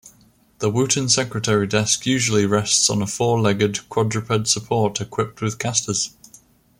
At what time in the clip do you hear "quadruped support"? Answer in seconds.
3.87-4.99